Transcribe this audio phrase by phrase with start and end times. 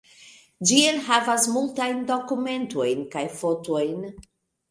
[0.69, 4.01] Ĝi enhavas multajn dokumentojn kaj fotojn.